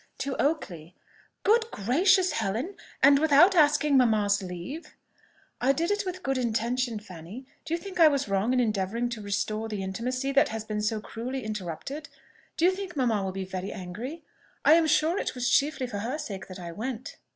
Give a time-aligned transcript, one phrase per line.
[0.17, 0.95] "To Oakley."
[1.43, 2.73] "Good gracious, Helen!
[3.03, 4.95] and without asking mamma's leave?"
[5.61, 7.45] "I did it with a good intention, Fanny.
[7.65, 10.81] Do you think I was wrong in endeavouring to restore the intimacy that has been
[10.81, 12.09] so cruelly interrupted?
[12.57, 14.23] Do you think mamma will be very angry?
[14.65, 17.17] I am sure it was chiefly for her sake that I went."